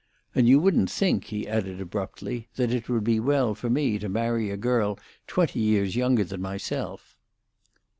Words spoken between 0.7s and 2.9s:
think," he added abruptly, "that it